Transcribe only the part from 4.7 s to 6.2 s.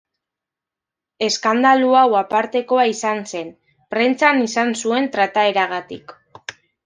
zuen trataeragatik.